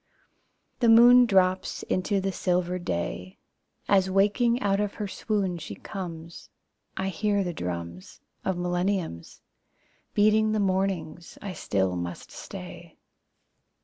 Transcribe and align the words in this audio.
The 0.79 0.89
moon 0.89 1.27
drops 1.27 1.83
into 1.83 2.19
the 2.19 2.31
silver 2.31 2.79
day 2.79 3.37
As 3.87 4.09
waking 4.09 4.59
out 4.59 4.79
of 4.79 4.95
her 4.95 5.07
swoon 5.07 5.59
she 5.59 5.75
comes. 5.75 6.49
I 6.97 7.09
hear 7.09 7.43
the 7.43 7.53
drums 7.53 8.19
Of 8.43 8.57
millenniums 8.57 9.41
Beating 10.15 10.53
the 10.53 10.59
mornings 10.59 11.37
I 11.39 11.53
still 11.53 11.95
must 11.95 12.31
stay. 12.31 12.97